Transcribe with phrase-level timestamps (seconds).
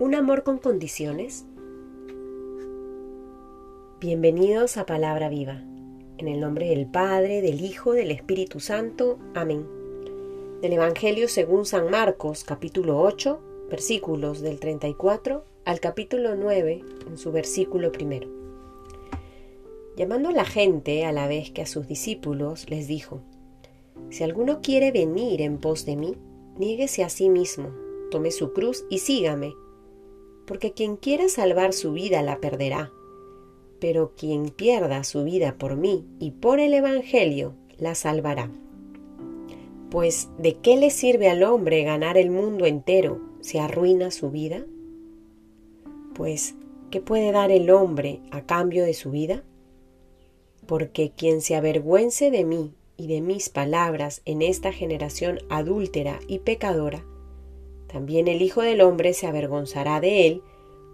[0.00, 1.44] ¿Un amor con condiciones?
[3.98, 5.60] Bienvenidos a Palabra Viva,
[6.18, 9.18] en el nombre del Padre, del Hijo, del Espíritu Santo.
[9.34, 9.66] Amén.
[10.62, 13.40] Del Evangelio según San Marcos, capítulo 8,
[13.70, 18.28] versículos del 34 al capítulo 9, en su versículo primero.
[19.96, 23.20] Llamando a la gente a la vez que a sus discípulos, les dijo,
[24.10, 26.14] Si alguno quiere venir en pos de mí,
[26.56, 27.70] niéguese a sí mismo,
[28.12, 29.56] tome su cruz y sígame
[30.48, 32.90] porque quien quiera salvar su vida la perderá,
[33.80, 38.50] pero quien pierda su vida por mí y por el Evangelio la salvará.
[39.90, 44.64] Pues ¿de qué le sirve al hombre ganar el mundo entero si arruina su vida?
[46.14, 46.54] Pues
[46.90, 49.44] ¿qué puede dar el hombre a cambio de su vida?
[50.66, 56.38] Porque quien se avergüence de mí y de mis palabras en esta generación adúltera y
[56.38, 57.04] pecadora,
[57.90, 60.42] también el Hijo del Hombre se avergonzará de él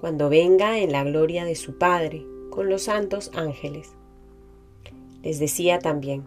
[0.00, 3.92] cuando venga en la gloria de su Padre con los santos ángeles.
[5.22, 6.22] Les decía también,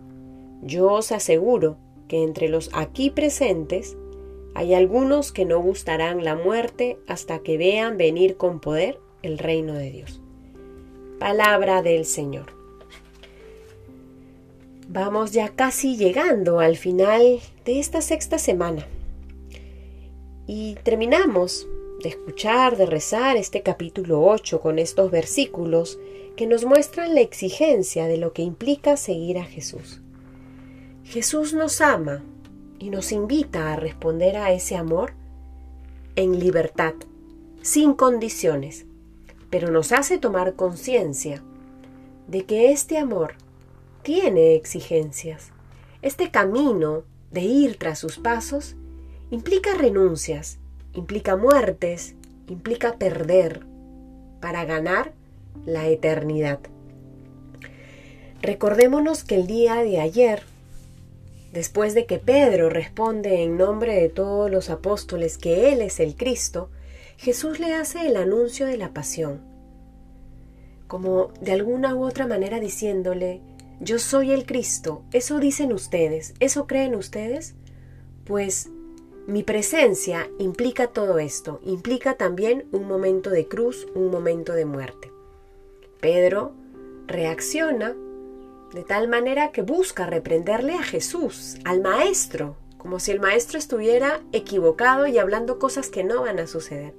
[0.62, 3.98] yo os aseguro que entre los aquí presentes
[4.56, 9.74] hay algunos que no gustarán la muerte hasta que vean venir con poder el reino
[9.74, 10.22] de Dios.
[11.20, 12.54] Palabra del Señor.
[14.90, 18.88] Vamos ya casi llegando al final de esta sexta semana.
[20.50, 21.68] Y terminamos
[22.02, 26.00] de escuchar, de rezar este capítulo 8 con estos versículos
[26.38, 30.00] que nos muestran la exigencia de lo que implica seguir a Jesús.
[31.04, 32.24] Jesús nos ama
[32.80, 35.12] y nos invita a responder a ese amor
[36.16, 36.94] en libertad,
[37.62, 38.86] sin condiciones,
[39.50, 41.44] pero nos hace tomar conciencia
[42.28, 43.34] de que este amor
[44.02, 45.52] tiene exigencias.
[46.02, 48.78] Este camino de ir tras sus pasos
[49.30, 50.58] Implica renuncias,
[50.94, 52.16] implica muertes,
[52.48, 53.66] implica perder
[54.40, 55.12] para ganar
[55.66, 56.60] la eternidad.
[58.42, 60.44] Recordémonos que el día de ayer,
[61.52, 66.16] después de que Pedro responde en nombre de todos los apóstoles que Él es el
[66.16, 66.70] Cristo,
[67.18, 69.42] Jesús le hace el anuncio de la pasión,
[70.88, 73.42] como de alguna u otra manera diciéndole,
[73.82, 77.56] yo soy el Cristo, eso dicen ustedes, eso creen ustedes,
[78.24, 78.70] pues
[79.28, 85.12] mi presencia implica todo esto, implica también un momento de cruz, un momento de muerte.
[86.00, 86.54] Pedro
[87.08, 87.94] reacciona
[88.74, 94.22] de tal manera que busca reprenderle a Jesús, al Maestro, como si el Maestro estuviera
[94.32, 96.94] equivocado y hablando cosas que no van a suceder.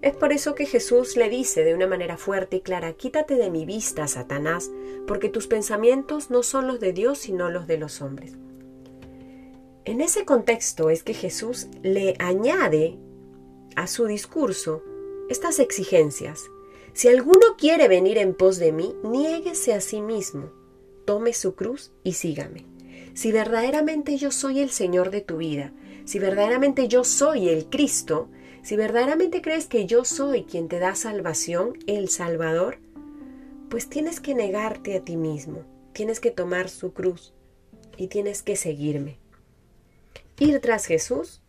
[0.00, 3.50] Es por eso que Jesús le dice de una manera fuerte y clara, quítate de
[3.50, 4.70] mi vista, Satanás,
[5.06, 8.38] porque tus pensamientos no son los de Dios, sino los de los hombres.
[9.84, 12.98] En ese contexto es que Jesús le añade
[13.76, 14.82] a su discurso
[15.30, 16.50] estas exigencias.
[16.92, 20.50] Si alguno quiere venir en pos de mí, niéguese a sí mismo,
[21.06, 22.66] tome su cruz y sígame.
[23.14, 25.72] Si verdaderamente yo soy el Señor de tu vida,
[26.04, 28.28] si verdaderamente yo soy el Cristo,
[28.62, 32.78] si verdaderamente crees que yo soy quien te da salvación, el Salvador,
[33.70, 37.32] pues tienes que negarte a ti mismo, tienes que tomar su cruz
[37.96, 39.19] y tienes que seguirme.
[40.40, 41.42] Ir tras Jesús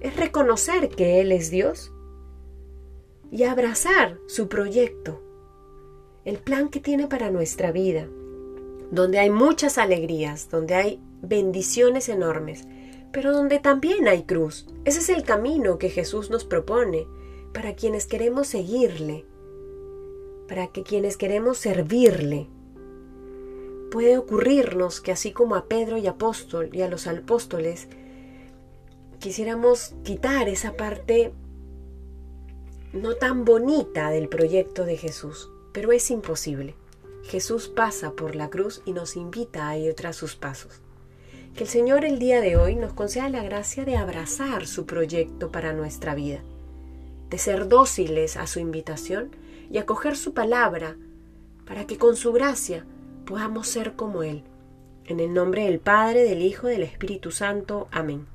[0.00, 1.92] es reconocer que Él es Dios
[3.32, 5.20] y abrazar su proyecto,
[6.24, 8.08] el plan que tiene para nuestra vida,
[8.92, 12.68] donde hay muchas alegrías, donde hay bendiciones enormes,
[13.12, 14.68] pero donde también hay cruz.
[14.84, 17.08] Ese es el camino que Jesús nos propone
[17.52, 19.26] para quienes queremos seguirle,
[20.46, 22.48] para que quienes queremos servirle.
[23.90, 27.88] Puede ocurrirnos que así como a Pedro y apóstol y a los apóstoles
[29.20, 31.32] quisiéramos quitar esa parte
[32.92, 36.74] no tan bonita del proyecto de Jesús, pero es imposible.
[37.22, 40.80] Jesús pasa por la cruz y nos invita a ir tras sus pasos.
[41.54, 45.52] Que el Señor el día de hoy nos conceda la gracia de abrazar su proyecto
[45.52, 46.40] para nuestra vida,
[47.28, 49.30] de ser dóciles a su invitación
[49.70, 50.96] y acoger su palabra
[51.66, 52.86] para que con su gracia
[53.26, 54.42] podamos ser como Él.
[55.04, 57.88] En el nombre del Padre, del Hijo y del Espíritu Santo.
[57.92, 58.26] Amén.